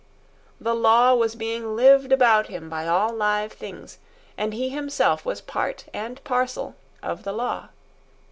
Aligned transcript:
The 0.59 0.73
law 0.73 1.13
was 1.13 1.35
being 1.35 1.75
lived 1.75 2.11
about 2.11 2.47
him 2.47 2.71
by 2.71 2.87
all 2.87 3.13
live 3.13 3.53
things, 3.53 3.99
and 4.35 4.51
he 4.51 4.69
himself 4.69 5.25
was 5.27 5.41
part 5.41 5.85
and 5.93 6.23
parcel 6.23 6.75
of 7.03 7.21
the 7.23 7.31
law. 7.33 7.69